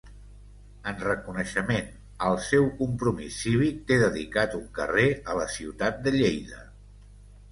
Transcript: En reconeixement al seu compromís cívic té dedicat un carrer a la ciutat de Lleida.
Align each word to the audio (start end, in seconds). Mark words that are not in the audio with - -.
En 0.91 0.95
reconeixement 1.07 1.89
al 2.29 2.37
seu 2.45 2.63
compromís 2.79 3.37
cívic 3.43 3.83
té 3.91 3.99
dedicat 4.05 4.55
un 4.61 4.65
carrer 4.79 5.07
a 5.35 5.35
la 5.43 5.47
ciutat 5.59 6.01
de 6.07 6.15
Lleida. 6.17 6.65